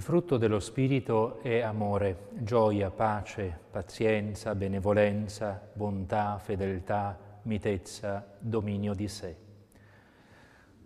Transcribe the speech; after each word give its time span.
Il 0.00 0.06
frutto 0.06 0.38
dello 0.38 0.60
Spirito 0.60 1.40
è 1.42 1.60
amore, 1.60 2.28
gioia, 2.38 2.88
pace, 2.88 3.54
pazienza, 3.70 4.54
benevolenza, 4.54 5.60
bontà, 5.74 6.38
fedeltà, 6.38 7.18
mitezza, 7.42 8.26
dominio 8.38 8.94
di 8.94 9.08
sé. 9.08 9.36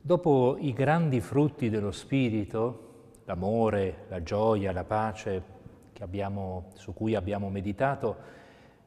Dopo 0.01 0.57
i 0.59 0.73
grandi 0.73 1.21
frutti 1.21 1.71
dello 1.71 1.93
Spirito, 1.93 3.13
l'amore, 3.27 4.07
la 4.09 4.21
gioia, 4.25 4.73
la 4.73 4.83
pace 4.83 5.43
abbiamo, 6.01 6.71
su 6.75 6.93
cui 6.93 7.15
abbiamo 7.15 7.51
meditato, 7.51 8.17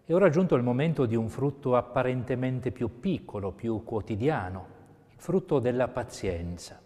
è 0.04 0.14
ora 0.14 0.28
giunto 0.28 0.56
il 0.56 0.64
momento 0.64 1.06
di 1.06 1.16
un 1.16 1.30
frutto 1.30 1.78
apparentemente 1.78 2.72
più 2.72 3.00
piccolo, 3.00 3.54
più 3.54 3.82
quotidiano, 3.86 4.66
il 5.08 5.22
frutto 5.22 5.60
della 5.60 5.88
pazienza. 5.88 6.82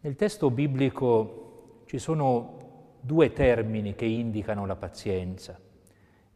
Nel 0.00 0.16
testo 0.16 0.50
biblico 0.50 1.43
ci 1.86 1.98
sono 1.98 2.62
due 3.00 3.32
termini 3.32 3.94
che 3.94 4.06
indicano 4.06 4.66
la 4.66 4.76
pazienza. 4.76 5.58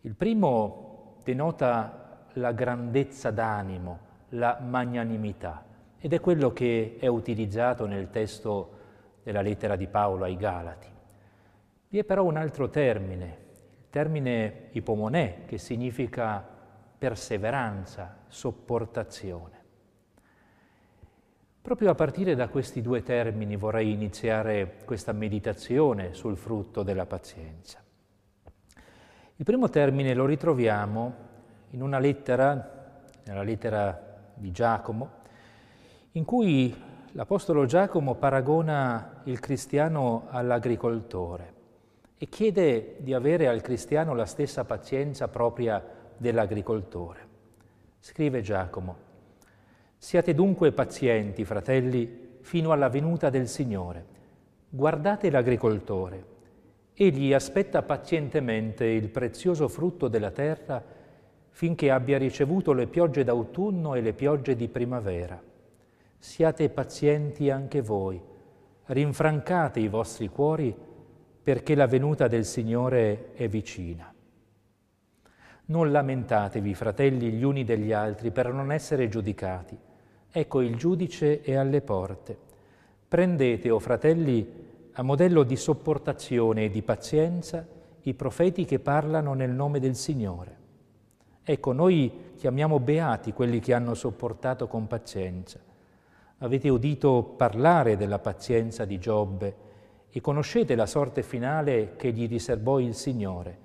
Il 0.03 0.15
primo 0.15 1.17
denota 1.25 2.27
la 2.35 2.53
grandezza 2.53 3.31
d'animo, 3.31 3.99
la 4.31 4.59
magnanimità, 4.61 5.65
ed 5.99 6.13
è 6.13 6.21
quello 6.21 6.53
che 6.53 6.97
è 7.01 7.07
utilizzato 7.07 7.87
nel 7.87 8.11
testo 8.11 8.77
della 9.23 9.41
lettera 9.41 9.77
di 9.77 9.89
Paolo 9.89 10.25
ai 10.25 10.37
Galati. 10.37 10.89
Vi 11.89 11.99
è 11.99 12.05
però 12.05 12.25
un 12.25 12.37
altro 12.37 12.69
termine, 12.69 13.25
il 13.81 13.89
termine 13.91 14.69
ipomonè, 14.73 15.45
che 15.47 15.59
significa 15.59 16.47
perseveranza, 16.99 18.19
sopportazione. 18.29 19.58
Proprio 21.69 21.91
a 21.91 21.95
partire 21.95 22.35
da 22.35 22.49
questi 22.49 22.81
due 22.81 23.03
termini 23.03 23.55
vorrei 23.55 23.93
iniziare 23.93 24.77
questa 24.87 25.13
meditazione 25.13 26.15
sul 26.15 26.39
frutto 26.39 26.83
della 26.83 27.05
pazienza. 27.05 27.85
Il 29.37 29.45
primo 29.45 29.69
termine 29.69 30.15
lo 30.15 30.25
ritroviamo 30.25 31.15
in 31.73 31.83
una 31.83 31.99
lettera, 31.99 33.03
nella 33.23 33.43
lettera 33.43 34.17
di 34.33 34.51
Giacomo, 34.51 35.11
in 36.13 36.25
cui 36.25 36.75
l'Apostolo 37.13 37.67
Giacomo 37.67 38.15
paragona 38.15 39.21
il 39.25 39.39
cristiano 39.39 40.25
all'agricoltore 40.31 41.53
e 42.17 42.31
chiede 42.31 42.97
di 43.01 43.13
avere 43.13 43.47
al 43.47 43.61
cristiano 43.61 44.15
la 44.15 44.25
stessa 44.25 44.65
pazienza 44.65 45.29
propria 45.29 45.85
dell'agricoltore. 46.17 47.29
Scrive 47.99 48.41
Giacomo, 48.41 49.08
Siate 50.01 50.33
dunque 50.33 50.71
pazienti, 50.71 51.45
fratelli, 51.45 52.37
fino 52.41 52.71
alla 52.71 52.89
venuta 52.89 53.31
del 53.31 53.49
Signore. 53.49 54.07
Guardate 54.69 55.29
l'agricoltore. 55.29 56.25
Egli 56.95 57.33
aspetta 57.33 57.83
pazientemente 57.83 58.87
il 58.87 59.09
prezioso 59.09 59.67
frutto 59.67 60.07
della 60.07 60.31
terra 60.31 60.83
finché 61.51 61.91
abbia 61.91 62.17
ricevuto 62.17 62.73
le 62.73 62.87
piogge 62.87 63.25
d'autunno 63.25 63.97
e 63.97 64.01
le 64.01 64.13
piogge 64.13 64.55
di 64.55 64.69
primavera. 64.69 65.43
Siate 66.17 66.69
pazienti 66.71 67.51
anche 67.51 67.83
voi, 67.83 68.23
rinfrancate 68.87 69.81
i 69.81 69.89
vostri 69.89 70.29
cuori 70.29 70.75
perché 71.43 71.75
la 71.75 71.87
venuta 71.87 72.29
del 72.29 72.45
Signore 72.45 73.33
è 73.35 73.49
vicina. 73.49 74.15
Non 75.67 75.91
lamentatevi, 75.91 76.73
fratelli, 76.75 77.33
gli 77.33 77.43
uni 77.43 77.65
degli 77.65 77.93
altri 77.93 78.31
per 78.31 78.53
non 78.53 78.71
essere 78.71 79.09
giudicati. 79.09 79.87
Ecco 80.31 80.61
il 80.61 80.77
giudice 80.77 81.41
è 81.41 81.55
alle 81.55 81.81
porte. 81.81 82.37
Prendete, 83.09 83.71
o 83.71 83.77
oh 83.77 83.79
fratelli, 83.79 84.67
a 84.93 85.03
modello 85.03 85.43
di 85.43 85.57
sopportazione 85.57 86.65
e 86.65 86.71
di 86.71 86.83
pazienza 86.83 87.67
i 88.03 88.15
profeti 88.15 88.65
che 88.65 88.79
parlano 88.79 89.33
nel 89.33 89.51
nome 89.51 89.81
del 89.81 89.95
Signore. 89.95 90.57
Ecco, 91.43 91.73
noi 91.73 92.33
chiamiamo 92.37 92.79
beati 92.79 93.33
quelli 93.33 93.59
che 93.59 93.73
hanno 93.73 93.95
sopportato 93.95 94.67
con 94.67 94.87
pazienza. 94.87 95.59
Avete 96.39 96.69
udito 96.69 97.23
parlare 97.23 97.97
della 97.97 98.19
pazienza 98.19 98.85
di 98.85 98.99
Giobbe 98.99 99.57
e 100.11 100.21
conoscete 100.21 100.75
la 100.75 100.87
sorte 100.87 101.23
finale 101.23 101.97
che 101.97 102.13
gli 102.13 102.29
riservò 102.29 102.79
il 102.81 102.95
Signore, 102.95 103.57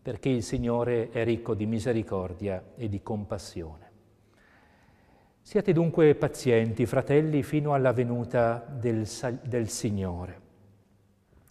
perché 0.00 0.28
il 0.28 0.42
Signore 0.42 1.10
è 1.10 1.24
ricco 1.24 1.54
di 1.54 1.66
misericordia 1.66 2.62
e 2.76 2.88
di 2.88 3.02
compassione. 3.02 3.93
Siate 5.46 5.74
dunque 5.74 6.14
pazienti, 6.14 6.86
fratelli, 6.86 7.42
fino 7.42 7.74
alla 7.74 7.92
venuta 7.92 8.64
del, 8.66 9.06
del, 9.42 9.68
Signore. 9.68 10.40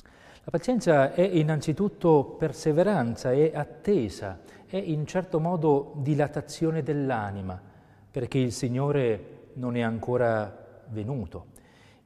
La 0.01 0.49
pazienza 0.49 1.13
è 1.13 1.21
innanzitutto 1.21 2.23
perseveranza, 2.39 3.31
è 3.31 3.51
attesa, 3.53 4.39
è 4.65 4.77
in 4.77 5.05
certo 5.05 5.39
modo 5.39 5.93
dilatazione 5.97 6.81
dell'anima, 6.81 7.61
perché 8.09 8.39
il 8.39 8.51
Signore 8.51 9.51
non 9.53 9.75
è 9.75 9.81
ancora 9.81 10.81
venuto. 10.87 11.45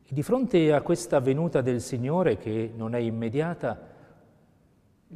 E 0.04 0.14
di 0.14 0.24
fronte 0.24 0.74
a 0.74 0.82
questa 0.82 1.22
venuta 1.22 1.62
del 1.62 1.80
Signore, 1.80 2.36
che 2.36 2.70
non 2.76 2.96
è 2.96 3.00
immediata, 3.00 3.80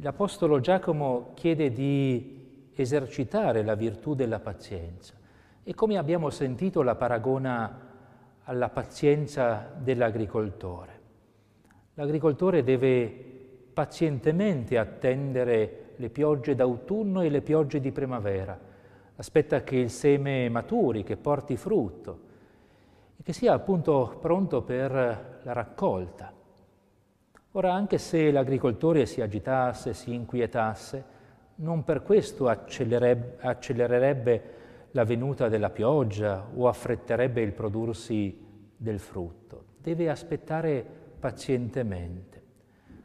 l'Apostolo 0.00 0.58
Giacomo 0.58 1.32
chiede 1.34 1.70
di 1.70 2.70
esercitare 2.74 3.62
la 3.62 3.74
virtù 3.74 4.14
della 4.14 4.40
pazienza 4.40 5.20
e 5.64 5.74
come 5.74 5.96
abbiamo 5.96 6.30
sentito 6.30 6.82
la 6.82 6.96
paragona 6.96 7.90
alla 8.44 8.68
pazienza 8.68 9.70
dell'agricoltore. 9.76 11.00
L'agricoltore 11.94 12.64
deve 12.64 13.30
pazientemente 13.72 14.76
attendere 14.76 15.92
le 15.96 16.10
piogge 16.10 16.54
d'autunno 16.54 17.22
e 17.22 17.28
le 17.28 17.42
piogge 17.42 17.80
di 17.80 17.92
primavera, 17.92 18.58
aspetta 19.16 19.62
che 19.62 19.76
il 19.76 19.90
seme 19.90 20.48
maturi, 20.48 21.04
che 21.04 21.16
porti 21.16 21.56
frutto 21.56 22.30
e 23.16 23.22
che 23.22 23.32
sia 23.32 23.52
appunto 23.52 24.18
pronto 24.20 24.62
per 24.62 25.40
la 25.42 25.52
raccolta. 25.52 26.32
Ora, 27.52 27.72
anche 27.72 27.98
se 27.98 28.30
l'agricoltore 28.30 29.06
si 29.06 29.20
agitasse, 29.20 29.94
si 29.94 30.14
inquietasse, 30.14 31.04
non 31.56 31.84
per 31.84 32.02
questo 32.02 32.48
accelererebbe 32.48 34.60
la 34.92 35.04
venuta 35.04 35.48
della 35.48 35.70
pioggia 35.70 36.48
o 36.54 36.68
affretterebbe 36.68 37.40
il 37.40 37.52
prodursi 37.52 38.38
del 38.76 38.98
frutto. 38.98 39.64
Deve 39.78 40.08
aspettare 40.08 40.84
pazientemente. 41.18 42.42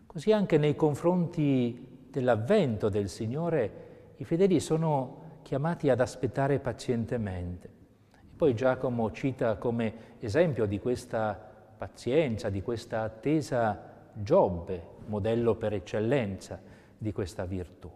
Così 0.06 0.32
anche 0.32 0.58
nei 0.58 0.76
confronti 0.76 2.06
dell'avvento 2.10 2.90
del 2.90 3.10
Signore 3.10 3.86
i 4.18 4.24
fedeli 4.24 4.60
sono 4.60 5.26
chiamati 5.44 5.90
ad 5.90 6.00
aspettare 6.00 6.60
pazientemente. 6.60 7.68
E 8.12 8.36
poi 8.36 8.54
Giacomo 8.54 9.12
cita 9.12 9.56
come 9.58 10.16
esempio 10.20 10.66
di 10.66 10.80
questa 10.80 11.40
pazienza, 11.78 12.50
di 12.50 12.62
questa 12.62 13.04
attesa 13.04 13.96
Giobbe, 14.14 14.96
modello 15.06 15.56
per 15.56 15.74
eccellenza 15.74 16.60
di 16.98 17.12
questa 17.12 17.46
virtù. 17.46 17.90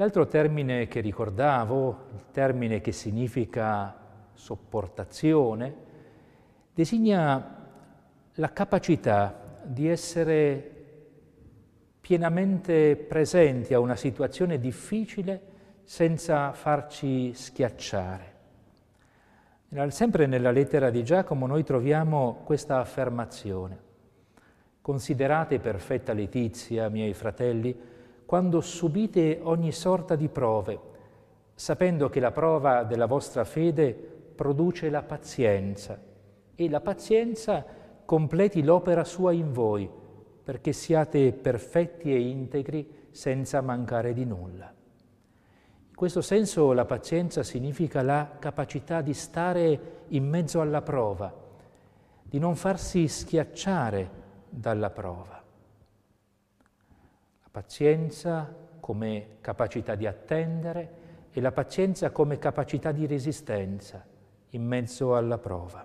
L'altro 0.00 0.28
termine 0.28 0.86
che 0.86 1.00
ricordavo, 1.00 2.04
il 2.14 2.26
termine 2.30 2.80
che 2.80 2.92
significa 2.92 3.98
sopportazione, 4.32 5.74
designa 6.72 7.66
la 8.34 8.52
capacità 8.52 9.58
di 9.64 9.88
essere 9.88 10.74
pienamente 12.00 12.94
presenti 12.94 13.74
a 13.74 13.80
una 13.80 13.96
situazione 13.96 14.60
difficile 14.60 15.40
senza 15.82 16.52
farci 16.52 17.34
schiacciare. 17.34 18.36
Sempre 19.88 20.26
nella 20.26 20.52
lettera 20.52 20.90
di 20.90 21.02
Giacomo 21.02 21.48
noi 21.48 21.64
troviamo 21.64 22.42
questa 22.44 22.78
affermazione. 22.78 23.80
Considerate 24.80 25.58
perfetta 25.58 26.12
letizia, 26.12 26.88
miei 26.88 27.14
fratelli, 27.14 27.96
quando 28.28 28.60
subite 28.60 29.40
ogni 29.42 29.72
sorta 29.72 30.14
di 30.14 30.28
prove, 30.28 30.78
sapendo 31.54 32.10
che 32.10 32.20
la 32.20 32.30
prova 32.30 32.82
della 32.82 33.06
vostra 33.06 33.42
fede 33.44 33.94
produce 33.94 34.90
la 34.90 35.02
pazienza 35.02 35.98
e 36.54 36.68
la 36.68 36.82
pazienza 36.82 37.64
completi 38.04 38.62
l'opera 38.62 39.02
sua 39.04 39.32
in 39.32 39.50
voi, 39.50 39.90
perché 40.44 40.74
siate 40.74 41.32
perfetti 41.32 42.12
e 42.12 42.20
integri 42.20 43.06
senza 43.12 43.62
mancare 43.62 44.12
di 44.12 44.26
nulla. 44.26 44.74
In 45.88 45.96
questo 45.96 46.20
senso 46.20 46.74
la 46.74 46.84
pazienza 46.84 47.42
significa 47.42 48.02
la 48.02 48.36
capacità 48.38 49.00
di 49.00 49.14
stare 49.14 49.80
in 50.08 50.28
mezzo 50.28 50.60
alla 50.60 50.82
prova, 50.82 51.34
di 52.24 52.38
non 52.38 52.56
farsi 52.56 53.08
schiacciare 53.08 54.10
dalla 54.50 54.90
prova 54.90 55.37
pazienza 57.58 58.54
come 58.78 59.38
capacità 59.40 59.96
di 59.96 60.06
attendere 60.06 60.90
e 61.32 61.40
la 61.40 61.50
pazienza 61.50 62.12
come 62.12 62.38
capacità 62.38 62.92
di 62.92 63.04
resistenza 63.04 64.06
in 64.50 64.64
mezzo 64.64 65.16
alla 65.16 65.38
prova. 65.38 65.84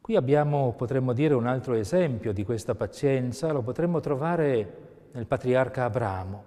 Qui 0.00 0.16
abbiamo, 0.16 0.72
potremmo 0.72 1.12
dire, 1.12 1.34
un 1.34 1.46
altro 1.46 1.74
esempio 1.74 2.32
di 2.32 2.44
questa 2.44 2.74
pazienza, 2.74 3.52
lo 3.52 3.60
potremmo 3.60 4.00
trovare 4.00 5.08
nel 5.12 5.26
patriarca 5.26 5.84
Abramo, 5.84 6.44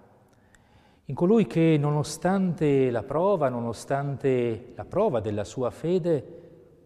in 1.06 1.14
colui 1.14 1.46
che 1.46 1.78
nonostante 1.80 2.90
la 2.90 3.04
prova, 3.04 3.50
nonostante 3.50 4.72
la 4.74 4.86
prova 4.86 5.20
della 5.20 5.44
sua 5.44 5.70
fede, 5.70 6.42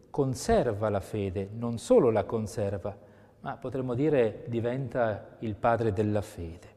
conserva 0.10 0.90
la 0.90 1.00
fede, 1.00 1.48
non 1.54 1.78
solo 1.78 2.10
la 2.10 2.26
conserva, 2.26 3.07
ma 3.48 3.56
potremmo 3.56 3.94
dire 3.94 4.44
diventa 4.48 5.38
il 5.40 5.56
padre 5.56 5.94
della 5.94 6.22
fede. 6.22 6.76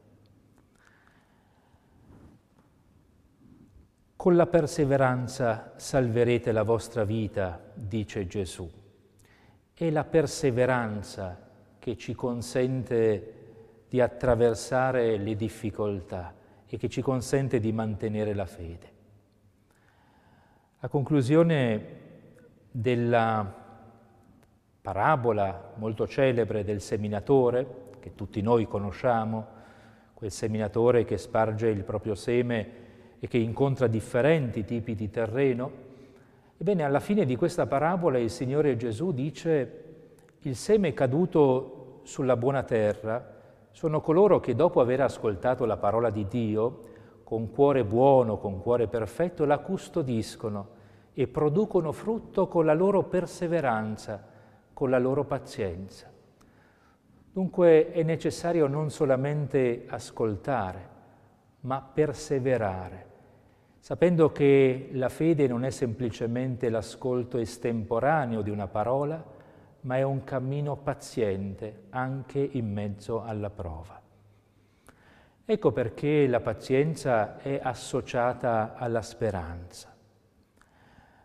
Con 4.15 4.37
la 4.37 4.47
perseveranza 4.47 5.73
salverete 5.75 6.53
la 6.53 6.63
vostra 6.63 7.03
vita, 7.03 7.59
dice 7.73 8.25
Gesù. 8.25 8.71
È 9.73 9.89
la 9.89 10.05
perseveranza 10.05 11.49
che 11.77 11.97
ci 11.97 12.13
consente 12.13 13.33
di 13.89 13.99
attraversare 13.99 15.17
le 15.17 15.35
difficoltà 15.35 16.33
e 16.65 16.77
che 16.77 16.87
ci 16.87 17.01
consente 17.01 17.59
di 17.59 17.73
mantenere 17.73 18.33
la 18.33 18.45
fede. 18.45 18.91
A 20.79 20.87
conclusione 20.87 21.99
della 22.71 23.60
parabola 24.81 25.73
molto 25.75 26.07
celebre 26.07 26.63
del 26.63 26.81
seminatore, 26.81 27.89
che 27.99 28.15
tutti 28.15 28.41
noi 28.41 28.65
conosciamo, 28.67 29.59
quel 30.13 30.31
seminatore 30.31 31.05
che 31.05 31.17
sparge 31.17 31.67
il 31.67 31.83
proprio 31.83 32.15
seme 32.15 32.69
e 33.19 33.27
che 33.27 33.37
incontra 33.37 33.87
differenti 33.87 34.65
tipi 34.65 34.95
di 34.95 35.09
terreno, 35.09 35.71
ebbene 36.57 36.83
alla 36.83 36.99
fine 36.99 37.25
di 37.25 37.35
questa 37.35 37.67
parabola 37.67 38.17
il 38.17 38.29
Signore 38.29 38.75
Gesù 38.75 39.11
dice 39.11 39.83
il 40.39 40.55
seme 40.55 40.93
caduto 40.93 41.99
sulla 42.03 42.35
buona 42.35 42.63
terra. 42.63 43.39
Sono 43.71 44.01
coloro 44.01 44.39
che 44.39 44.55
dopo 44.55 44.81
aver 44.81 45.01
ascoltato 45.01 45.65
la 45.65 45.77
parola 45.77 46.09
di 46.09 46.27
Dio, 46.27 46.83
con 47.23 47.51
cuore 47.51 47.85
buono, 47.85 48.37
con 48.37 48.59
cuore 48.59 48.87
perfetto, 48.87 49.45
la 49.45 49.59
custodiscono 49.59 50.79
e 51.13 51.27
producono 51.27 51.91
frutto 51.91 52.47
con 52.47 52.65
la 52.65 52.73
loro 52.73 53.03
perseveranza, 53.03 54.29
con 54.81 54.89
la 54.89 54.97
loro 54.97 55.25
pazienza. 55.25 56.11
Dunque 57.31 57.91
è 57.91 58.01
necessario 58.01 58.65
non 58.65 58.89
solamente 58.89 59.85
ascoltare, 59.87 60.89
ma 61.59 61.79
perseverare 61.83 63.09
sapendo 63.77 64.31
che 64.31 64.89
la 64.93 65.09
fede 65.09 65.45
non 65.45 65.65
è 65.65 65.69
semplicemente 65.69 66.69
l'ascolto 66.69 67.37
estemporaneo 67.37 68.41
di 68.41 68.49
una 68.49 68.67
parola, 68.67 69.23
ma 69.81 69.97
è 69.97 70.01
un 70.01 70.23
cammino 70.23 70.77
paziente 70.77 71.83
anche 71.89 72.39
in 72.39 72.73
mezzo 72.73 73.21
alla 73.21 73.51
prova. 73.51 74.01
Ecco 75.45 75.71
perché 75.71 76.25
la 76.25 76.39
pazienza 76.39 77.37
è 77.37 77.59
associata 77.61 78.73
alla 78.73 79.03
speranza. 79.03 79.90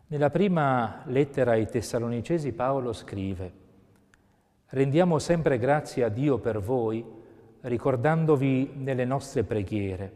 Nella 0.08 0.30
prima 0.30 1.02
lettera 1.06 1.52
ai 1.52 1.66
Tessalonicesi 1.66 2.52
Paolo 2.52 2.92
scrive, 2.92 3.52
Rendiamo 4.68 5.18
sempre 5.18 5.58
grazie 5.58 6.04
a 6.04 6.08
Dio 6.08 6.38
per 6.38 6.60
voi, 6.60 7.04
ricordandovi 7.62 8.74
nelle 8.76 9.04
nostre 9.04 9.42
preghiere 9.42 10.12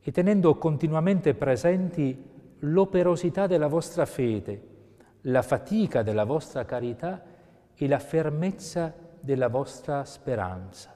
e 0.00 0.12
tenendo 0.12 0.54
continuamente 0.56 1.34
presenti 1.34 2.30
l'operosità 2.60 3.48
della 3.48 3.66
vostra 3.66 4.06
fede, 4.06 4.62
la 5.22 5.42
fatica 5.42 6.02
della 6.02 6.24
vostra 6.24 6.64
carità 6.64 7.20
e 7.74 7.88
la 7.88 7.98
fermezza 7.98 8.94
della 9.18 9.48
vostra 9.48 10.04
speranza, 10.04 10.94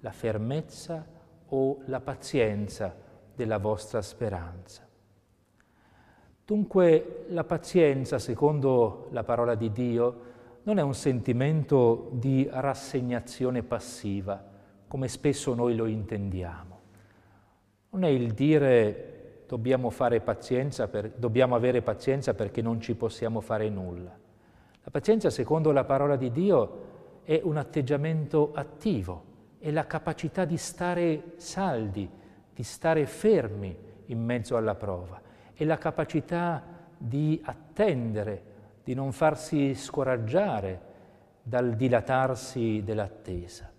la 0.00 0.10
fermezza 0.10 1.06
o 1.46 1.82
la 1.86 2.00
pazienza 2.00 2.92
della 3.32 3.58
vostra 3.58 4.02
speranza. 4.02 4.83
Dunque 6.44 7.24
la 7.28 7.44
pazienza, 7.44 8.18
secondo 8.18 9.08
la 9.10 9.24
parola 9.24 9.54
di 9.54 9.72
Dio, 9.72 10.32
non 10.64 10.78
è 10.78 10.82
un 10.82 10.94
sentimento 10.94 12.10
di 12.12 12.48
rassegnazione 12.50 13.62
passiva, 13.62 14.42
come 14.86 15.08
spesso 15.08 15.54
noi 15.54 15.74
lo 15.74 15.86
intendiamo 15.86 16.74
non 17.94 18.04
è 18.04 18.08
il 18.08 18.32
dire 18.32 19.44
dobbiamo, 19.46 19.90
per, 19.90 21.12
dobbiamo 21.16 21.54
avere 21.54 21.80
pazienza 21.80 22.34
perché 22.34 22.60
non 22.60 22.80
ci 22.80 22.94
possiamo 22.94 23.40
fare 23.40 23.68
nulla. 23.68 24.10
La 24.82 24.90
pazienza, 24.90 25.30
secondo 25.30 25.70
la 25.70 25.84
parola 25.84 26.16
di 26.16 26.30
Dio, 26.30 26.92
è 27.22 27.40
un 27.42 27.56
atteggiamento 27.56 28.50
attivo, 28.52 29.22
è 29.58 29.70
la 29.70 29.86
capacità 29.86 30.44
di 30.44 30.56
stare 30.56 31.34
saldi, 31.36 32.10
di 32.52 32.62
stare 32.64 33.06
fermi 33.06 33.74
in 34.06 34.22
mezzo 34.22 34.56
alla 34.56 34.74
prova, 34.74 35.20
è 35.54 35.64
la 35.64 35.78
capacità 35.78 36.62
di 36.96 37.40
attendere, 37.44 38.42
di 38.84 38.94
non 38.94 39.12
farsi 39.12 39.74
scoraggiare 39.74 40.92
dal 41.42 41.74
dilatarsi 41.74 42.82
dell'attesa. 42.84 43.70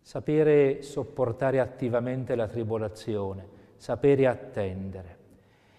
Sapere 0.00 0.82
sopportare 0.82 1.60
attivamente 1.60 2.34
la 2.34 2.46
tribolazione, 2.46 3.46
sapere 3.76 4.26
attendere. 4.26 5.16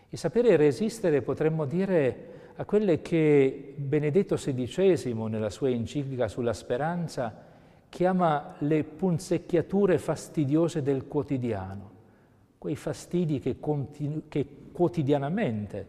E 0.10 0.17
sapere 0.17 0.55
resistere, 0.55 1.22
potremmo 1.22 1.65
dire, 1.65 2.27
a 2.55 2.65
quelle 2.65 3.01
che 3.01 3.74
Benedetto 3.75 4.36
XVI 4.36 5.13
nella 5.13 5.50
sua 5.50 5.69
enciclica 5.69 6.27
sulla 6.27 6.53
speranza 6.53 7.34
chiama 7.89 8.55
le 8.60 8.84
punzecchiature 8.84 9.98
fastidiose 9.98 10.81
del 10.81 11.08
quotidiano, 11.08 11.91
quei 12.60 12.75
fastidi 12.75 13.39
che, 13.39 13.58
che 14.28 14.48
quotidianamente 14.72 15.88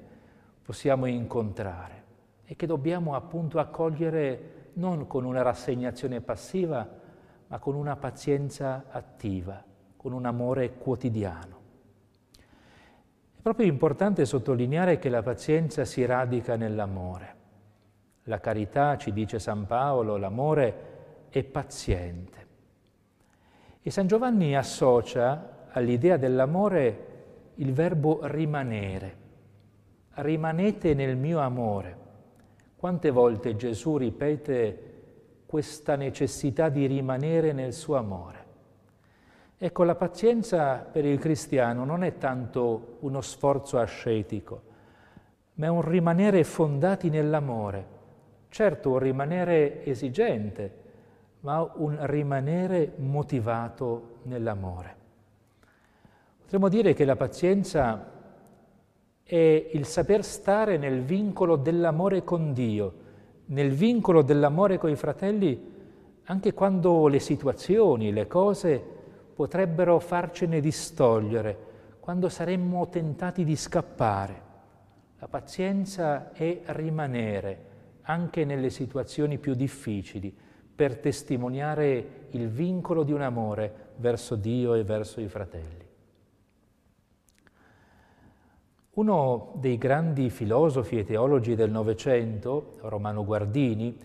possiamo 0.63 1.07
incontrare 1.07 2.05
e 2.45 2.55
che 2.55 2.67
dobbiamo 2.67 3.15
appunto 3.15 3.59
accogliere 3.59 4.71
non 4.75 5.09
con 5.09 5.25
una 5.25 5.43
rassegnazione 5.43 6.21
passiva, 6.21 6.89
ma 7.49 7.59
con 7.59 7.75
una 7.75 7.97
pazienza 7.97 8.85
attiva, 8.89 9.63
con 9.97 10.13
un 10.13 10.25
amore 10.25 10.75
quotidiano. 10.75 11.59
È 13.37 13.43
proprio 13.43 13.67
importante 13.67 14.25
sottolineare 14.25 14.99
che 14.99 15.09
la 15.09 15.23
pazienza 15.23 15.85
si 15.85 16.05
radica 16.05 16.55
nell'amore. 16.55 17.35
La 18.25 18.39
carità, 18.39 18.97
ci 18.97 19.13
dice 19.13 19.41
San 19.41 19.67
Paolo, 19.67 20.17
l'amore 20.17 21.29
è 21.31 21.43
paziente. 21.43 22.47
E 23.83 23.91
San 23.91 24.07
Giovanni 24.07 24.55
associa 24.55 25.59
all'idea 25.73 26.17
dell'amore 26.17 27.07
il 27.57 27.73
verbo 27.73 28.21
rimanere. 28.23 29.17
Rimanete 30.15 30.95
nel 30.95 31.17
mio 31.17 31.39
amore. 31.39 31.97
Quante 32.77 33.11
volte 33.11 33.57
Gesù 33.57 33.97
ripete 33.97 34.89
questa 35.47 35.97
necessità 35.97 36.69
di 36.69 36.87
rimanere 36.87 37.53
nel 37.53 37.73
suo 37.73 37.97
amore. 37.97 38.39
Ecco, 39.59 39.83
la 39.85 39.95
pazienza 39.95 40.77
per 40.77 41.05
il 41.05 41.19
cristiano 41.19 41.85
non 41.85 42.03
è 42.03 42.17
tanto 42.17 42.97
uno 43.01 43.21
sforzo 43.21 43.79
ascetico, 43.79 44.63
ma 45.55 45.67
è 45.67 45.69
un 45.69 45.83
rimanere 45.83 46.45
fondati 46.45 47.11
nell'amore. 47.11 47.99
Certo, 48.49 48.91
un 48.93 48.99
rimanere 48.99 49.85
esigente, 49.85 50.75
ma 51.41 51.61
un 51.75 51.99
rimanere 52.07 52.93
motivato 52.97 54.21
nell'amore. 54.23 55.00
Potremmo 56.51 56.69
dire 56.69 56.95
che 56.95 57.05
la 57.05 57.15
pazienza 57.15 58.11
è 59.23 59.71
il 59.73 59.87
saper 59.87 60.25
stare 60.25 60.79
nel 60.79 61.03
vincolo 61.03 61.55
dell'amore 61.55 62.25
con 62.25 62.53
Dio, 62.53 62.95
nel 63.45 63.71
vincolo 63.71 64.23
dell'amore 64.23 64.77
con 64.77 64.91
i 64.91 64.97
fratelli 64.97 65.57
anche 66.25 66.53
quando 66.53 67.07
le 67.07 67.21
situazioni, 67.21 68.13
le 68.13 68.27
cose 68.27 68.83
potrebbero 69.33 70.01
farcene 70.01 70.59
distogliere, 70.59 71.57
quando 72.01 72.29
saremmo 72.29 72.89
tentati 72.89 73.45
di 73.45 73.55
scappare. 73.55 74.43
La 75.21 75.29
pazienza 75.29 76.33
è 76.33 76.63
rimanere 76.65 77.65
anche 78.03 78.45
nelle 78.45 78.71
situazioni 78.71 79.39
più 79.39 79.55
difficili 79.55 80.37
per 80.75 80.99
testimoniare 80.99 82.27
il 82.31 82.49
vincolo 82.49 83.05
di 83.05 83.13
un 83.13 83.23
amore 83.23 83.93
verso 83.99 84.35
Dio 84.35 84.75
e 84.75 84.83
verso 84.83 85.21
i 85.21 85.29
fratelli. 85.29 85.80
Uno 89.01 89.53
dei 89.55 89.79
grandi 89.79 90.29
filosofi 90.29 90.99
e 90.99 91.05
teologi 91.05 91.55
del 91.55 91.71
Novecento, 91.71 92.75
Romano 92.83 93.25
Guardini, 93.25 93.97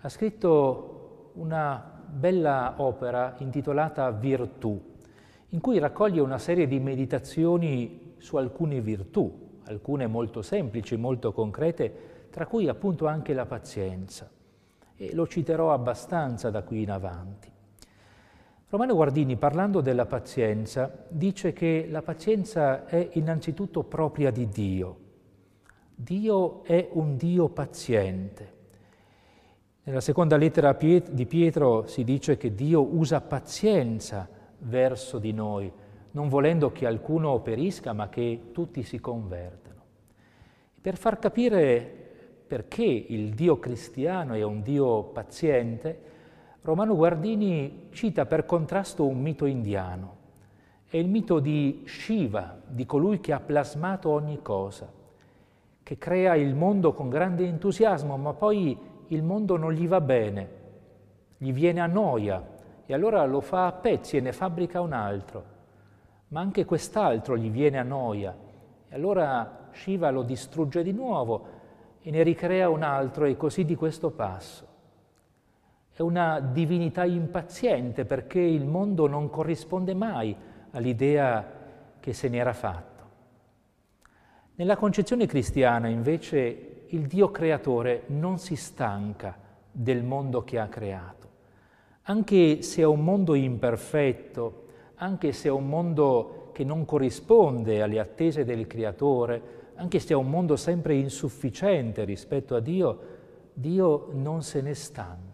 ha 0.00 0.08
scritto 0.10 1.30
una 1.36 2.02
bella 2.06 2.74
opera 2.76 3.36
intitolata 3.38 4.10
Virtù, 4.10 4.78
in 5.48 5.58
cui 5.58 5.78
raccoglie 5.78 6.20
una 6.20 6.36
serie 6.36 6.66
di 6.66 6.78
meditazioni 6.80 8.16
su 8.18 8.36
alcune 8.36 8.82
virtù, 8.82 9.60
alcune 9.64 10.06
molto 10.06 10.42
semplici, 10.42 10.96
molto 10.96 11.32
concrete, 11.32 12.26
tra 12.28 12.46
cui 12.46 12.68
appunto 12.68 13.06
anche 13.06 13.32
la 13.32 13.46
pazienza. 13.46 14.28
e 14.96 15.14
lo 15.14 15.26
citerò 15.26 15.72
abbastanza 15.72 16.50
da 16.50 16.62
qui 16.62 16.82
in 16.82 16.90
avanti. 16.90 17.51
Romano 18.72 18.94
Guardini, 18.94 19.36
parlando 19.36 19.82
della 19.82 20.06
pazienza, 20.06 21.04
dice 21.08 21.52
che 21.52 21.86
la 21.90 22.00
pazienza 22.00 22.86
è 22.86 23.06
innanzitutto 23.12 23.82
propria 23.82 24.30
di 24.30 24.48
Dio. 24.48 24.96
Dio 25.94 26.64
è 26.64 26.88
un 26.92 27.18
Dio 27.18 27.50
paziente. 27.50 28.52
Nella 29.82 30.00
seconda 30.00 30.38
lettera 30.38 30.72
di 30.72 31.26
Pietro 31.26 31.86
si 31.86 32.02
dice 32.02 32.38
che 32.38 32.54
Dio 32.54 32.82
usa 32.82 33.20
pazienza 33.20 34.26
verso 34.60 35.18
di 35.18 35.34
noi, 35.34 35.70
non 36.12 36.30
volendo 36.30 36.72
che 36.72 36.86
alcuno 36.86 37.40
perisca, 37.40 37.92
ma 37.92 38.08
che 38.08 38.52
tutti 38.52 38.84
si 38.84 38.98
convertano. 39.00 39.82
Per 40.80 40.96
far 40.96 41.18
capire 41.18 42.00
perché 42.46 42.84
il 42.84 43.34
Dio 43.34 43.58
cristiano 43.58 44.32
è 44.32 44.42
un 44.42 44.62
Dio 44.62 45.02
paziente, 45.02 46.11
Romano 46.64 46.94
Guardini 46.94 47.88
cita 47.90 48.24
per 48.24 48.46
contrasto 48.46 49.04
un 49.04 49.20
mito 49.20 49.46
indiano. 49.46 50.20
È 50.86 50.96
il 50.96 51.08
mito 51.08 51.40
di 51.40 51.82
Shiva, 51.86 52.56
di 52.64 52.86
colui 52.86 53.18
che 53.18 53.32
ha 53.32 53.40
plasmato 53.40 54.10
ogni 54.10 54.40
cosa, 54.42 54.88
che 55.82 55.98
crea 55.98 56.36
il 56.36 56.54
mondo 56.54 56.92
con 56.92 57.08
grande 57.08 57.46
entusiasmo, 57.46 58.16
ma 58.16 58.32
poi 58.34 58.78
il 59.08 59.22
mondo 59.24 59.56
non 59.56 59.72
gli 59.72 59.88
va 59.88 60.00
bene, 60.00 60.48
gli 61.36 61.52
viene 61.52 61.80
a 61.80 61.86
noia 61.86 62.46
e 62.86 62.94
allora 62.94 63.24
lo 63.24 63.40
fa 63.40 63.66
a 63.66 63.72
pezzi 63.72 64.16
e 64.16 64.20
ne 64.20 64.32
fabbrica 64.32 64.80
un 64.80 64.92
altro. 64.92 65.44
Ma 66.28 66.38
anche 66.38 66.64
quest'altro 66.64 67.36
gli 67.36 67.50
viene 67.50 67.80
a 67.80 67.82
noia 67.82 68.36
e 68.88 68.94
allora 68.94 69.68
Shiva 69.72 70.10
lo 70.10 70.22
distrugge 70.22 70.84
di 70.84 70.92
nuovo 70.92 71.46
e 72.00 72.10
ne 72.12 72.22
ricrea 72.22 72.68
un 72.68 72.84
altro 72.84 73.24
e 73.24 73.36
così 73.36 73.64
di 73.64 73.74
questo 73.74 74.10
passo. 74.10 74.71
È 75.94 76.00
una 76.00 76.40
divinità 76.40 77.04
impaziente 77.04 78.04
perché 78.04 78.40
il 78.40 78.64
mondo 78.64 79.06
non 79.06 79.28
corrisponde 79.28 79.94
mai 79.94 80.34
all'idea 80.70 81.44
che 82.00 82.12
se 82.12 82.28
n'era 82.28 82.52
fatto. 82.52 82.90
Nella 84.54 84.76
concezione 84.76 85.26
cristiana 85.26 85.88
invece 85.88 86.84
il 86.88 87.06
Dio 87.06 87.30
creatore 87.30 88.04
non 88.08 88.38
si 88.38 88.56
stanca 88.56 89.36
del 89.70 90.02
mondo 90.02 90.44
che 90.44 90.58
ha 90.58 90.68
creato. 90.68 91.28
Anche 92.02 92.62
se 92.62 92.82
è 92.82 92.84
un 92.84 93.02
mondo 93.02 93.34
imperfetto, 93.34 94.66
anche 94.96 95.32
se 95.32 95.48
è 95.48 95.50
un 95.50 95.68
mondo 95.68 96.50
che 96.52 96.64
non 96.64 96.84
corrisponde 96.84 97.80
alle 97.80 97.98
attese 97.98 98.44
del 98.44 98.66
creatore, 98.66 99.60
anche 99.76 99.98
se 99.98 100.12
è 100.12 100.16
un 100.16 100.28
mondo 100.28 100.56
sempre 100.56 100.94
insufficiente 100.94 102.04
rispetto 102.04 102.54
a 102.54 102.60
Dio, 102.60 103.00
Dio 103.54 104.08
non 104.12 104.42
se 104.42 104.60
ne 104.60 104.74
stanca. 104.74 105.31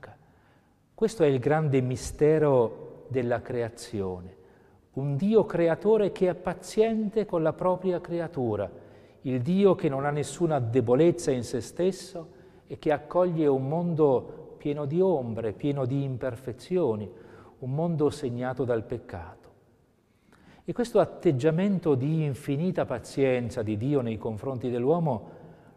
Questo 0.98 1.22
è 1.22 1.28
il 1.28 1.38
grande 1.38 1.80
mistero 1.80 3.04
della 3.06 3.40
creazione. 3.40 4.34
Un 4.94 5.14
Dio 5.14 5.46
creatore 5.46 6.10
che 6.10 6.28
è 6.28 6.34
paziente 6.34 7.24
con 7.24 7.40
la 7.40 7.52
propria 7.52 8.00
creatura 8.00 8.68
il 9.20 9.40
Dio 9.40 9.76
che 9.76 9.88
non 9.88 10.04
ha 10.04 10.10
nessuna 10.10 10.58
debolezza 10.58 11.30
in 11.30 11.44
se 11.44 11.60
stesso 11.60 12.30
e 12.66 12.80
che 12.80 12.90
accoglie 12.90 13.46
un 13.46 13.68
mondo 13.68 14.56
pieno 14.58 14.86
di 14.86 15.00
ombre, 15.00 15.52
pieno 15.52 15.86
di 15.86 16.02
imperfezioni, 16.02 17.08
un 17.58 17.70
mondo 17.72 18.10
segnato 18.10 18.64
dal 18.64 18.82
peccato. 18.82 19.48
E 20.64 20.72
questo 20.72 20.98
atteggiamento 20.98 21.94
di 21.94 22.24
infinita 22.24 22.86
pazienza 22.86 23.62
di 23.62 23.76
Dio 23.76 24.00
nei 24.00 24.18
confronti 24.18 24.68
dell'uomo 24.68 25.30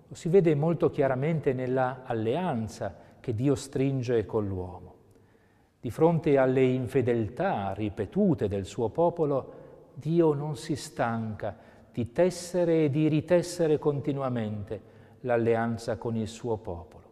lo 0.07 0.15
si 0.15 0.29
vede 0.29 0.55
molto 0.55 0.89
chiaramente 0.89 1.53
nella 1.53 2.01
alleanza 2.05 2.95
che 3.19 3.35
Dio 3.35 3.53
stringe 3.53 4.25
con 4.25 4.47
l'uomo. 4.47 4.90
Di 5.81 5.89
fronte 5.89 6.38
alle 6.38 6.63
infedeltà 6.63 7.73
ripetute 7.73 8.47
del 8.47 8.65
suo 8.65 8.89
popolo, 8.89 9.53
Dio 9.95 10.33
non 10.33 10.55
si 10.55 10.75
stanca 10.75 11.57
di 11.91 12.11
tessere 12.11 12.85
e 12.85 12.89
di 12.91 13.07
ritessere 13.07 13.79
continuamente 13.79 14.79
l'alleanza 15.21 15.97
con 15.97 16.15
il 16.15 16.27
suo 16.27 16.57
popolo. 16.57 17.09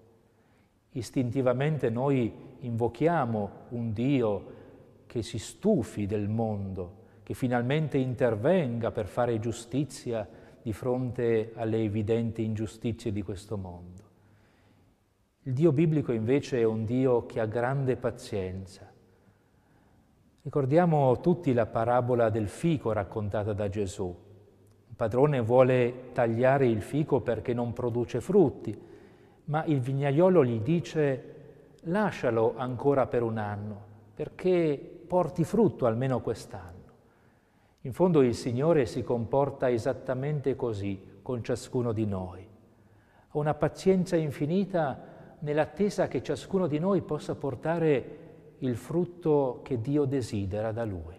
Istintivamente 0.91 1.89
noi 1.89 2.31
invochiamo 2.59 3.49
un 3.69 3.91
Dio 3.91 4.45
che 5.07 5.23
si 5.23 5.39
stufi 5.39 6.05
del 6.05 6.29
mondo, 6.29 6.97
che 7.23 7.33
finalmente 7.33 7.97
intervenga 7.97 8.91
per 8.91 9.07
fare 9.07 9.39
giustizia 9.39 10.27
di 10.61 10.73
fronte 10.73 11.53
alle 11.55 11.81
evidenti 11.81 12.43
ingiustizie 12.43 13.11
di 13.11 13.23
questo 13.23 13.57
mondo. 13.57 13.98
Il 15.43 15.53
Dio 15.53 15.71
biblico 15.71 16.11
invece 16.11 16.59
è 16.59 16.63
un 16.63 16.85
Dio 16.85 17.25
che 17.25 17.39
ha 17.39 17.45
grande 17.45 17.95
pazienza. 17.95 18.91
Ricordiamo 20.41 21.19
tutti 21.19 21.53
la 21.53 21.65
parabola 21.65 22.29
del 22.29 22.47
fico 22.47 22.91
raccontata 22.91 23.53
da 23.53 23.69
Gesù 23.69 24.27
padrone 24.99 25.39
vuole 25.39 26.11
tagliare 26.11 26.67
il 26.67 26.81
fico 26.81 27.21
perché 27.21 27.53
non 27.53 27.71
produce 27.71 28.19
frutti, 28.19 28.77
ma 29.45 29.63
il 29.63 29.79
vignaiolo 29.79 30.43
gli 30.43 30.59
dice 30.59 31.35
lascialo 31.83 32.55
ancora 32.57 33.07
per 33.07 33.23
un 33.23 33.37
anno 33.37 33.87
perché 34.13 34.77
porti 35.07 35.45
frutto 35.45 35.85
almeno 35.85 36.19
quest'anno. 36.19 36.83
In 37.83 37.93
fondo 37.93 38.21
il 38.21 38.35
Signore 38.35 38.85
si 38.85 39.01
comporta 39.01 39.69
esattamente 39.69 40.57
così 40.57 41.19
con 41.21 41.41
ciascuno 41.45 41.93
di 41.93 42.05
noi. 42.05 42.45
Ha 43.29 43.37
una 43.37 43.53
pazienza 43.53 44.17
infinita 44.17 45.01
nell'attesa 45.39 46.07
che 46.07 46.21
ciascuno 46.21 46.67
di 46.67 46.79
noi 46.79 47.01
possa 47.01 47.35
portare 47.35 48.17
il 48.59 48.75
frutto 48.75 49.61
che 49.63 49.79
Dio 49.79 50.05
desidera 50.05 50.71
da 50.71 50.83
Lui. 50.83 51.15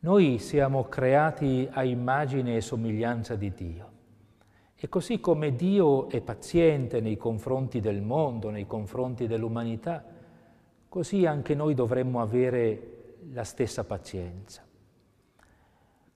Noi 0.00 0.38
siamo 0.38 0.84
creati 0.84 1.66
a 1.70 1.82
immagine 1.82 2.56
e 2.56 2.60
somiglianza 2.60 3.36
di 3.36 3.52
Dio. 3.54 3.92
E 4.76 4.88
così 4.88 5.18
come 5.18 5.56
Dio 5.56 6.10
è 6.10 6.20
paziente 6.20 7.00
nei 7.00 7.16
confronti 7.16 7.80
del 7.80 8.02
mondo, 8.02 8.50
nei 8.50 8.66
confronti 8.66 9.26
dell'umanità, 9.26 10.04
così 10.90 11.24
anche 11.24 11.54
noi 11.54 11.72
dovremmo 11.72 12.20
avere 12.20 13.16
la 13.32 13.44
stessa 13.44 13.84
pazienza. 13.84 14.62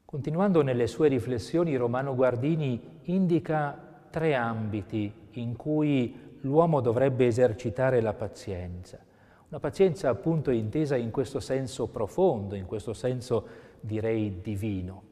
Continuando 0.04 0.62
nelle 0.62 0.86
sue 0.86 1.08
riflessioni, 1.08 1.74
Romano 1.76 2.14
Guardini 2.14 3.00
indica 3.04 3.87
tre 4.10 4.34
ambiti 4.34 5.12
in 5.32 5.56
cui 5.56 6.36
l'uomo 6.40 6.80
dovrebbe 6.80 7.26
esercitare 7.26 8.00
la 8.00 8.12
pazienza. 8.14 8.98
Una 9.48 9.60
pazienza 9.60 10.08
appunto 10.08 10.50
intesa 10.50 10.96
in 10.96 11.10
questo 11.10 11.40
senso 11.40 11.88
profondo, 11.88 12.54
in 12.54 12.66
questo 12.66 12.92
senso 12.92 13.46
direi 13.80 14.40
divino. 14.40 15.02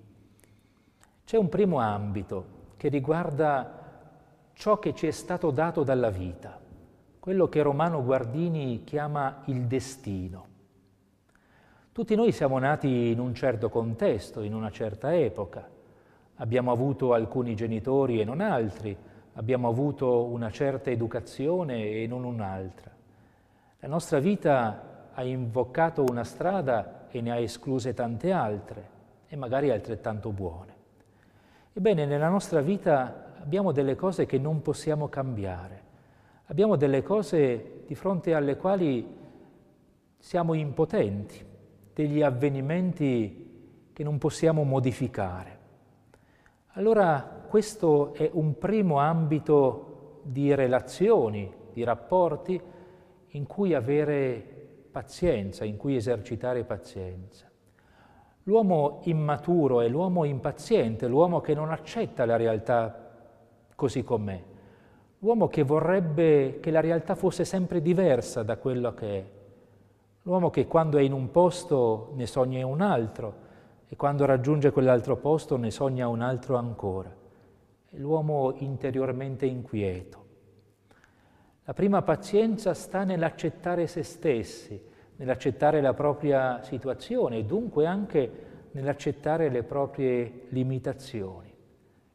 C'è 1.25 1.37
un 1.38 1.49
primo 1.49 1.79
ambito 1.79 2.55
che 2.76 2.88
riguarda 2.88 3.85
ciò 4.53 4.79
che 4.79 4.95
ci 4.95 5.07
è 5.07 5.11
stato 5.11 5.50
dato 5.50 5.83
dalla 5.83 6.11
vita, 6.11 6.61
quello 7.19 7.49
che 7.49 7.62
Romano 7.62 8.05
Guardini 8.05 8.85
chiama 8.85 9.43
il 9.47 9.67
destino. 9.67 10.47
Tutti 11.93 12.15
noi 12.15 12.31
siamo 12.31 12.59
nati 12.59 13.11
in 13.11 13.19
un 13.19 13.35
certo 13.35 13.71
contesto, 13.71 14.43
in 14.43 14.55
una 14.55 14.71
certa 14.71 15.17
epoca. 15.17 15.67
Abbiamo 16.37 16.71
avuto 16.71 17.12
alcuni 17.12 17.55
genitori 17.55 18.21
e 18.21 18.25
non 18.25 18.40
altri, 18.40 18.97
abbiamo 19.35 19.69
avuto 19.69 20.25
una 20.25 20.50
certa 20.50 20.90
educazione 20.90 21.90
e 21.90 22.07
non 22.07 22.25
un'altra. 22.25 22.90
La 23.81 23.88
nostra 23.88 24.19
vita 24.19 25.11
ha 25.12 25.23
invoccato 25.23 26.05
una 26.05 26.25
strada 26.25 27.07
e 27.09 27.21
ne 27.21 27.31
ha 27.31 27.37
escluse 27.37 27.95
tante 27.95 28.33
altre 28.33 28.88
e 29.28 29.37
magari 29.37 29.71
altrettanto 29.71 30.31
buone. 30.31 30.75
Ebbene, 31.73 32.05
nella 32.05 32.28
nostra 32.28 32.61
vita 32.61 33.35
abbiamo 33.40 33.73
delle 33.73 33.95
cose 33.95 34.26
che 34.26 34.38
non 34.38 34.61
possiamo 34.61 35.09
cambiare, 35.09 35.83
abbiamo 36.47 36.76
delle 36.76 37.02
cose 37.02 37.83
di 37.87 37.95
fronte 37.95 38.35
alle 38.35 38.57
quali 38.57 39.07
siamo 40.19 40.55
impotenti, 40.55 41.45
degli 41.95 42.23
avvenimenti 42.23 43.90
che 43.93 44.02
non 44.02 44.19
possiamo 44.19 44.64
modificare. 44.64 45.56
Allora 46.76 47.45
questo 47.49 48.12
è 48.12 48.28
un 48.35 48.59
primo 48.59 48.99
ambito 48.99 50.21
di 50.25 50.54
relazioni, 50.54 51.50
di 51.73 51.83
rapporti 51.83 52.61
in 53.28 53.47
cui 53.47 53.73
avere 53.73 54.45
pazienza, 54.90 55.64
in 55.64 55.78
cui 55.78 55.97
esercitare 55.97 56.64
pazienza. 56.64 57.50
L'uomo 58.42 59.00
immaturo 59.04 59.80
è 59.80 59.88
l'uomo 59.88 60.25
impaziente, 60.25 61.09
l'uomo 61.09 61.40
che 61.40 61.54
non 61.54 61.71
accetta 61.71 62.26
la 62.26 62.37
realtà 62.37 63.11
così 63.75 64.04
com'è, 64.04 64.42
l'uomo 65.21 65.49
che 65.49 65.62
vorrebbe 65.62 66.59
che 66.61 66.71
la 66.71 66.80
realtà 66.80 67.14
fosse 67.14 67.47
sempre 67.47 67.80
diversa 67.80 68.42
da 68.42 68.59
quello 68.59 68.92
che 68.92 69.18
è, 69.18 69.25
l'uomo 70.25 70.50
che 70.50 70.66
quando 70.66 70.99
è 70.99 71.02
in 71.02 71.14
un 71.14 71.30
posto 71.30 72.12
ne 72.16 72.26
sogna 72.26 72.66
un 72.66 72.83
altro 72.83 73.45
e 73.88 73.97
quando 73.97 74.25
raggiunge 74.25 74.73
quell'altro 74.73 75.16
posto 75.16 75.57
ne 75.57 75.71
sogna 75.71 76.09
un 76.09 76.21
altro 76.21 76.57
ancora, 76.57 77.14
è 77.88 77.97
l'uomo 77.97 78.55
interiormente 78.59 79.47
inquieto. 79.47 80.25
La 81.64 81.73
prima 81.73 82.02
pazienza 82.02 82.75
sta 82.75 83.05
nell'accettare 83.05 83.87
se 83.87 84.02
stessi, 84.02 84.81
nell'accettare 85.16 85.81
la 85.81 85.95
propria 85.95 86.62
situazione 86.62 87.38
e 87.38 87.45
dunque 87.45 87.87
anche 87.87 88.45
nell'accettare 88.73 89.49
le 89.49 89.62
proprie 89.62 90.47
limitazioni. 90.50 91.52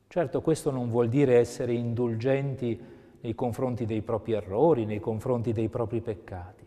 Certo 0.07 0.41
questo 0.41 0.71
non 0.71 0.89
vuol 0.89 1.09
dire 1.09 1.37
essere 1.37 1.73
indulgenti 1.73 2.79
nei 3.21 3.33
confronti 3.35 3.85
dei 3.85 4.01
propri 4.01 4.33
errori, 4.33 4.85
nei 4.85 4.99
confronti 4.99 5.53
dei 5.53 5.69
propri 5.69 6.01
peccati, 6.01 6.65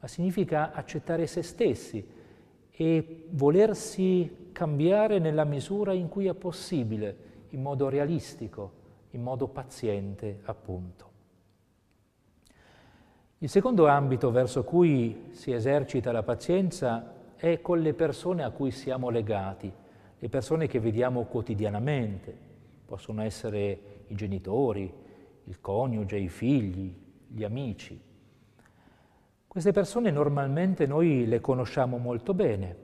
ma 0.00 0.08
significa 0.08 0.72
accettare 0.72 1.26
se 1.26 1.42
stessi 1.42 2.06
e 2.70 3.26
volersi 3.30 4.39
cambiare 4.52 5.18
nella 5.18 5.44
misura 5.44 5.92
in 5.92 6.08
cui 6.08 6.26
è 6.26 6.34
possibile, 6.34 7.16
in 7.50 7.62
modo 7.62 7.88
realistico, 7.88 8.72
in 9.10 9.22
modo 9.22 9.48
paziente, 9.48 10.40
appunto. 10.44 11.08
Il 13.38 13.48
secondo 13.48 13.86
ambito 13.86 14.30
verso 14.30 14.64
cui 14.64 15.28
si 15.30 15.52
esercita 15.52 16.12
la 16.12 16.22
pazienza 16.22 17.14
è 17.36 17.60
con 17.60 17.80
le 17.80 17.94
persone 17.94 18.42
a 18.42 18.50
cui 18.50 18.70
siamo 18.70 19.08
legati, 19.08 19.72
le 20.18 20.28
persone 20.28 20.66
che 20.66 20.78
vediamo 20.78 21.24
quotidianamente, 21.24 22.36
possono 22.84 23.22
essere 23.22 24.04
i 24.08 24.14
genitori, 24.14 24.92
il 25.44 25.60
coniuge, 25.60 26.18
i 26.18 26.28
figli, 26.28 26.94
gli 27.26 27.42
amici. 27.42 27.98
Queste 29.46 29.72
persone 29.72 30.10
normalmente 30.10 30.86
noi 30.86 31.26
le 31.26 31.40
conosciamo 31.40 31.96
molto 31.96 32.34
bene, 32.34 32.76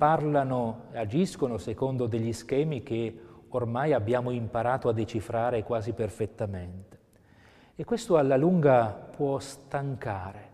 parlano 0.00 0.84
agiscono 0.94 1.58
secondo 1.58 2.06
degli 2.06 2.32
schemi 2.32 2.82
che 2.82 3.20
ormai 3.48 3.92
abbiamo 3.92 4.30
imparato 4.30 4.88
a 4.88 4.94
decifrare 4.94 5.62
quasi 5.62 5.92
perfettamente. 5.92 6.98
E 7.76 7.84
questo 7.84 8.16
alla 8.16 8.38
lunga 8.38 8.92
può 8.92 9.38
stancare. 9.38 10.48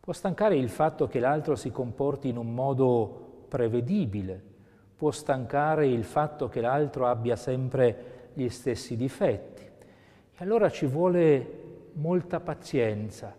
Può 0.00 0.12
stancare 0.12 0.56
il 0.56 0.68
fatto 0.68 1.06
che 1.06 1.20
l'altro 1.20 1.54
si 1.54 1.70
comporti 1.70 2.26
in 2.26 2.36
un 2.36 2.52
modo 2.52 3.44
prevedibile, 3.46 4.42
può 4.96 5.12
stancare 5.12 5.86
il 5.86 6.02
fatto 6.02 6.48
che 6.48 6.60
l'altro 6.60 7.06
abbia 7.06 7.36
sempre 7.36 8.30
gli 8.34 8.48
stessi 8.48 8.96
difetti. 8.96 9.62
E 9.62 10.38
allora 10.38 10.68
ci 10.68 10.86
vuole 10.86 11.90
molta 11.92 12.40
pazienza 12.40 13.32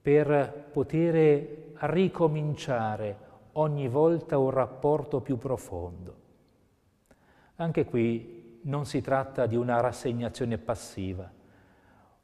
per 0.00 0.68
poter 0.70 1.72
ricominciare 1.74 3.29
ogni 3.52 3.88
volta 3.88 4.38
un 4.38 4.50
rapporto 4.50 5.20
più 5.20 5.38
profondo. 5.38 6.14
Anche 7.56 7.84
qui 7.84 8.60
non 8.62 8.86
si 8.86 9.00
tratta 9.00 9.46
di 9.46 9.56
una 9.56 9.80
rassegnazione 9.80 10.58
passiva 10.58 11.38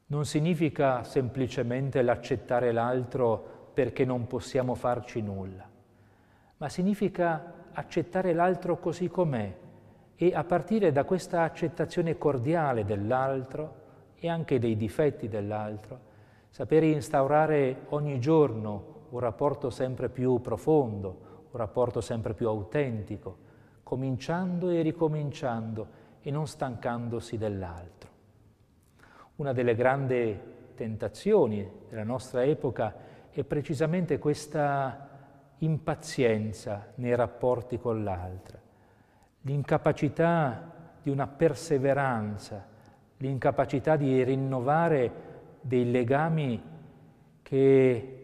non 0.07 0.25
significa 0.25 1.03
semplicemente 1.03 2.01
l'accettare 2.01 2.71
l'altro 2.71 3.71
perché 3.73 4.05
non 4.05 4.25
possiamo 4.25 4.73
farci 4.73 5.21
nulla, 5.21 5.67
ma 6.57 6.69
significa 6.69 7.53
accettare 7.73 8.33
l'altro 8.33 8.79
così 8.79 9.09
com'è 9.09 9.55
e 10.15 10.31
a 10.33 10.43
partire 10.45 10.91
da 10.91 11.03
questa 11.03 11.43
accettazione 11.43 12.17
cordiale 12.17 12.85
dell'altro 12.85 13.85
e 14.15 14.29
anche 14.29 14.59
dei 14.59 14.77
difetti 14.77 15.27
dell'altro, 15.27 15.99
sapere 16.49 16.87
instaurare 16.87 17.83
ogni 17.89 18.19
giorno 18.19 18.95
un 19.09 19.19
rapporto 19.19 19.69
sempre 19.69 20.09
più 20.09 20.41
profondo, 20.41 21.45
un 21.51 21.57
rapporto 21.59 22.01
sempre 22.01 22.33
più 22.33 22.47
autentico, 22.47 23.45
cominciando 23.83 24.69
e 24.69 24.81
ricominciando 24.81 25.87
e 26.21 26.31
non 26.31 26.47
stancandosi 26.47 27.37
dell'altro. 27.37 28.09
Una 29.37 29.53
delle 29.53 29.75
grandi 29.75 30.37
tentazioni 30.75 31.69
della 31.89 32.03
nostra 32.03 32.43
epoca 32.43 32.95
è 33.29 33.43
precisamente 33.43 34.17
questa 34.19 35.07
impazienza 35.59 36.91
nei 36.95 37.15
rapporti 37.15 37.79
con 37.79 38.03
l'altra, 38.03 38.59
l'incapacità 39.41 40.73
di 41.01 41.09
una 41.09 41.27
perseveranza, 41.27 42.65
l'incapacità 43.17 43.95
di 43.95 44.23
rinnovare 44.23 45.11
dei 45.61 45.89
legami 45.89 46.61
che 47.41 48.16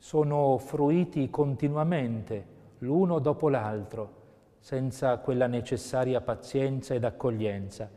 sono 0.00 0.56
fruiti 0.56 1.28
continuamente 1.28 2.58
l'uno 2.78 3.18
dopo 3.18 3.50
l'altro, 3.50 4.18
senza 4.58 5.18
quella 5.18 5.46
necessaria 5.46 6.22
pazienza 6.22 6.94
ed 6.94 7.04
accoglienza 7.04 7.90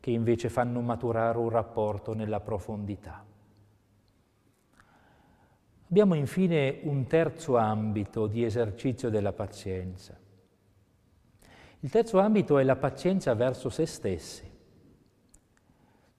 che 0.00 0.10
invece 0.10 0.48
fanno 0.48 0.80
maturare 0.80 1.36
un 1.36 1.50
rapporto 1.50 2.14
nella 2.14 2.40
profondità. 2.40 3.22
Abbiamo 5.90 6.14
infine 6.14 6.80
un 6.84 7.06
terzo 7.06 7.58
ambito 7.58 8.26
di 8.26 8.42
esercizio 8.42 9.10
della 9.10 9.34
pazienza. 9.34 10.18
Il 11.80 11.90
terzo 11.90 12.20
ambito 12.20 12.56
è 12.56 12.64
la 12.64 12.76
pazienza 12.76 13.34
verso 13.34 13.68
se 13.68 13.84
stessi. 13.84 14.50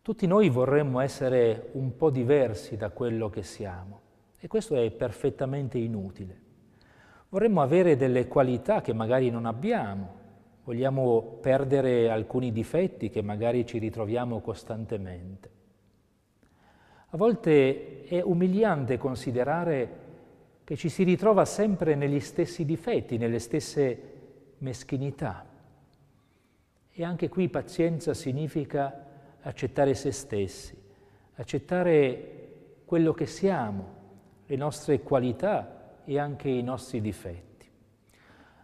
Tutti 0.03 0.27
noi 0.27 0.49
vorremmo 0.49 0.99
essere 0.99 1.69
un 1.73 1.95
po' 1.95 2.11
diversi 2.11 2.77
da 2.77 2.91
quello 2.91 3.29
che 3.29 3.41
siamo 3.41 4.09
e 4.43 4.47
questo 4.47 4.75
è 4.75 4.89
perfettamente 4.89 5.77
inutile. 5.77 6.39
Vorremmo 7.29 7.61
avere 7.61 7.95
delle 7.95 8.27
qualità 8.27 8.81
che 8.81 8.91
magari 8.91 9.29
non 9.29 9.45
abbiamo, 9.45 10.19
vogliamo 10.63 11.37
perdere 11.39 12.09
alcuni 12.09 12.51
difetti 12.51 13.11
che 13.11 13.21
magari 13.21 13.67
ci 13.67 13.77
ritroviamo 13.77 14.41
costantemente. 14.41 15.49
A 17.09 17.17
volte 17.17 18.03
è 18.05 18.19
umiliante 18.23 18.97
considerare 18.97 19.99
che 20.63 20.75
ci 20.75 20.89
si 20.89 21.03
ritrova 21.03 21.45
sempre 21.45 21.93
negli 21.93 22.19
stessi 22.19 22.65
difetti, 22.65 23.17
nelle 23.17 23.39
stesse 23.39 23.99
meschinità. 24.57 25.45
E 26.89 27.03
anche 27.03 27.29
qui 27.29 27.47
pazienza 27.47 28.15
significa 28.15 29.05
accettare 29.41 29.93
se 29.93 30.11
stessi, 30.11 30.75
accettare 31.35 32.39
quello 32.85 33.13
che 33.13 33.27
siamo, 33.27 33.99
le 34.51 34.57
nostre 34.57 34.99
qualità 34.99 36.01
e 36.03 36.19
anche 36.19 36.49
i 36.49 36.61
nostri 36.61 36.99
difetti. 36.99 37.69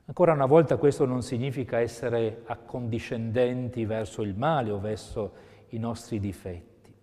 Ancora 0.08 0.34
una 0.34 0.46
volta 0.46 0.76
questo 0.76 1.06
non 1.06 1.22
significa 1.22 1.80
essere 1.80 2.42
accondiscendenti 2.46 3.86
verso 3.86 4.22
il 4.22 4.36
male 4.36 4.72
o 4.72 4.82
verso 4.82 5.32
i 5.70 5.78
nostri 5.78 6.20
difetti. 6.20 6.94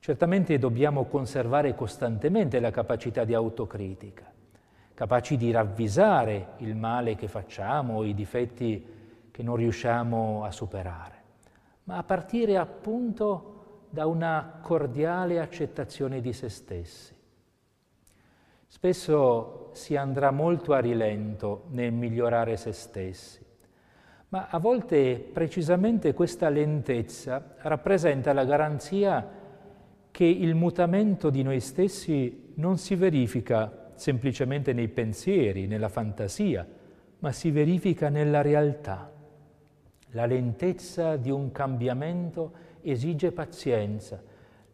Certamente 0.00 0.58
dobbiamo 0.58 1.06
conservare 1.06 1.74
costantemente 1.74 2.60
la 2.60 2.70
capacità 2.70 3.24
di 3.24 3.32
autocritica, 3.32 4.30
capaci 4.92 5.38
di 5.38 5.50
ravvisare 5.50 6.48
il 6.58 6.76
male 6.76 7.14
che 7.14 7.26
facciamo 7.26 7.96
o 7.96 8.04
i 8.04 8.12
difetti 8.12 8.86
che 9.30 9.42
non 9.42 9.56
riusciamo 9.56 10.44
a 10.44 10.50
superare, 10.50 11.22
ma 11.84 11.96
a 11.96 12.02
partire 12.02 12.58
appunto 12.58 13.86
da 13.88 14.04
una 14.04 14.58
cordiale 14.60 15.40
accettazione 15.40 16.20
di 16.20 16.34
se 16.34 16.50
stessi 16.50 17.13
Spesso 18.74 19.70
si 19.72 19.94
andrà 19.94 20.32
molto 20.32 20.72
a 20.72 20.80
rilento 20.80 21.66
nel 21.70 21.92
migliorare 21.92 22.56
se 22.56 22.72
stessi, 22.72 23.38
ma 24.30 24.48
a 24.50 24.58
volte 24.58 25.16
precisamente 25.32 26.12
questa 26.12 26.48
lentezza 26.48 27.54
rappresenta 27.58 28.32
la 28.32 28.44
garanzia 28.44 29.30
che 30.10 30.24
il 30.24 30.56
mutamento 30.56 31.30
di 31.30 31.44
noi 31.44 31.60
stessi 31.60 32.50
non 32.56 32.76
si 32.76 32.96
verifica 32.96 33.92
semplicemente 33.94 34.72
nei 34.72 34.88
pensieri, 34.88 35.68
nella 35.68 35.88
fantasia, 35.88 36.66
ma 37.20 37.30
si 37.30 37.52
verifica 37.52 38.08
nella 38.08 38.42
realtà. 38.42 39.08
La 40.10 40.26
lentezza 40.26 41.14
di 41.14 41.30
un 41.30 41.52
cambiamento 41.52 42.52
esige 42.82 43.30
pazienza, 43.30 44.20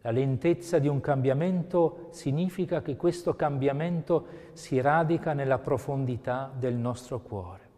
la 0.01 0.11
lentezza 0.11 0.79
di 0.79 0.87
un 0.87 0.99
cambiamento 0.99 2.07
significa 2.09 2.81
che 2.81 2.95
questo 2.95 3.35
cambiamento 3.35 4.25
si 4.53 4.81
radica 4.81 5.33
nella 5.33 5.59
profondità 5.59 6.51
del 6.57 6.73
nostro 6.73 7.19
cuore. 7.19 7.69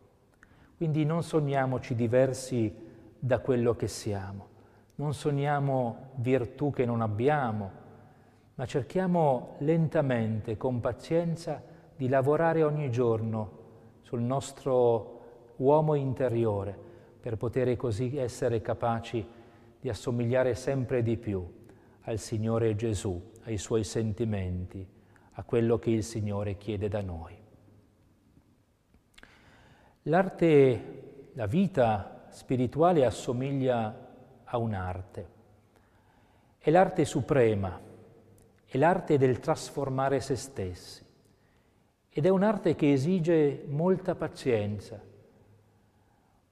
Quindi 0.77 1.03
non 1.03 1.21
sogniamoci 1.21 1.95
diversi 1.95 2.73
da 3.19 3.39
quello 3.39 3.75
che 3.75 3.88
siamo, 3.88 4.47
non 4.95 5.13
sogniamo 5.13 6.12
virtù 6.15 6.71
che 6.71 6.86
non 6.86 7.01
abbiamo, 7.01 7.81
ma 8.55 8.65
cerchiamo 8.65 9.55
lentamente, 9.59 10.55
con 10.55 10.79
pazienza, 10.79 11.62
di 11.95 12.07
lavorare 12.07 12.63
ogni 12.63 12.89
giorno 12.89 13.62
sul 14.01 14.21
nostro 14.21 15.19
uomo 15.57 15.93
interiore 15.95 16.77
per 17.19 17.36
poter 17.38 17.75
così 17.75 18.17
essere 18.17 18.62
capaci 18.62 19.25
di 19.79 19.89
assomigliare 19.89 20.55
sempre 20.55 21.03
di 21.03 21.17
più 21.17 21.62
al 22.04 22.20
Signore 22.20 22.76
Gesù, 22.76 23.32
ai 23.44 23.58
suoi 23.58 23.84
sentimenti, 23.84 24.86
a 25.34 25.44
quello 25.44 25.80
che 25.80 25.89
il 25.89 26.04
Signore 26.04 26.58
chiede 26.58 26.88
da 26.88 27.02
noi. 27.02 27.36
L'arte, 30.04 31.30
la 31.34 31.46
vita 31.46 32.26
spirituale 32.30 33.06
assomiglia 33.06 34.12
a 34.44 34.58
un'arte. 34.58 35.32
è 36.58 36.70
l'arte 36.70 37.06
suprema, 37.06 37.80
è 38.66 38.78
l'arte 38.78 39.18
del 39.18 39.39
trasformare 39.39 40.20
se 40.20 40.36
stessi 40.36 41.04
ed 42.10 42.26
è 42.26 42.30
un'arte 42.30 42.76
che 42.76 42.92
esige 42.92 43.66
molta 43.68 44.16
pazienza. 44.16 45.02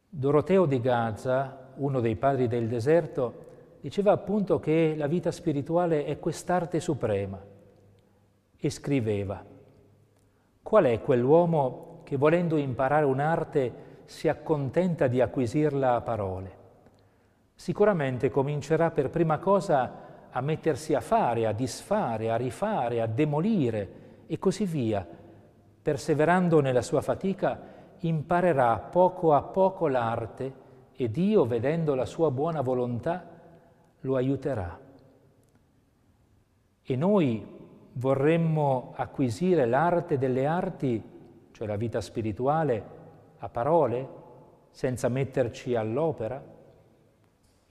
Doroteo 0.10 0.66
di 0.66 0.82
Gaza, 0.82 1.72
uno 1.76 2.00
dei 2.00 2.16
padri 2.16 2.48
del 2.48 2.68
deserto, 2.68 3.51
diceva 3.82 4.12
appunto 4.12 4.60
che 4.60 4.94
la 4.96 5.08
vita 5.08 5.32
spirituale 5.32 6.06
è 6.06 6.20
quest'arte 6.20 6.80
suprema 6.80 7.44
e 8.56 8.70
scriveva, 8.70 9.44
qual 10.62 10.86
è 10.86 11.02
quell'uomo 11.02 12.02
che 12.04 12.16
volendo 12.16 12.58
imparare 12.58 13.06
un'arte 13.06 13.74
si 14.06 14.28
accontenta 14.28 15.08
di 15.08 15.20
acquisirla 15.20 15.96
a 15.96 16.02
parole? 16.02 16.60
Sicuramente 17.56 18.30
comincerà 18.30 18.92
per 18.92 19.10
prima 19.10 19.40
cosa 19.40 20.10
a 20.30 20.42
mettersi 20.42 20.94
a 20.94 21.02
fare, 21.02 21.48
a 21.48 21.52
disfare, 21.52 22.30
a 22.30 22.36
rifare, 22.36 23.02
a 23.02 23.08
demolire 23.08 23.90
e 24.28 24.38
così 24.38 24.66
via. 24.66 25.06
Perseverando 25.82 26.62
nella 26.62 26.84
sua 26.84 27.02
fatica, 27.02 27.60
imparerà 28.00 28.78
poco 28.78 29.34
a 29.34 29.42
poco 29.42 29.88
l'arte 29.88 30.54
e 30.96 31.10
Dio, 31.10 31.46
vedendo 31.46 31.96
la 31.96 32.06
sua 32.06 32.30
buona 32.30 32.62
volontà, 32.62 33.31
lo 34.02 34.16
aiuterà. 34.16 34.80
E 36.84 36.96
noi 36.96 37.46
vorremmo 37.94 38.94
acquisire 38.96 39.66
l'arte 39.66 40.18
delle 40.18 40.46
arti, 40.46 41.02
cioè 41.52 41.68
la 41.68 41.76
vita 41.76 42.02
spirituale, 42.02 43.00
a 43.38 43.50
parole, 43.50 44.20
senza 44.70 45.10
metterci 45.10 45.76
all'opera? 45.76 46.44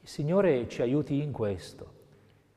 Il 0.01 0.09
Signore 0.09 0.69
ci 0.69 0.83
aiuti 0.83 1.23
in 1.23 1.33
questo. 1.33 1.99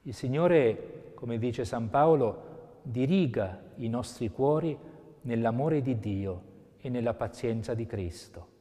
Il 0.04 0.14
Signore, 0.14 1.12
come 1.16 1.38
dice 1.38 1.66
San 1.66 1.90
Paolo, 1.90 2.52
diriga 2.82 3.62
i 3.76 3.88
nostri 3.88 4.30
cuori 4.30 4.78
nell'amore 5.22 5.82
di 5.82 6.00
Dio 6.00 6.42
e 6.78 6.90
nella 6.90 7.14
pazienza 7.14 7.74
di 7.74 7.86
Cristo. 7.86 8.53